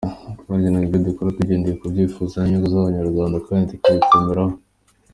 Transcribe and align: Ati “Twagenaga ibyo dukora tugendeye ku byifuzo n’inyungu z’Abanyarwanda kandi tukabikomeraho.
Ati 0.09 0.29
“Twagenaga 0.41 0.85
ibyo 0.87 0.99
dukora 1.07 1.35
tugendeye 1.37 1.75
ku 1.79 1.85
byifuzo 1.91 2.33
n’inyungu 2.37 2.67
z’Abanyarwanda 2.73 3.37
kandi 3.47 3.65
tukabikomeraho. 3.71 4.55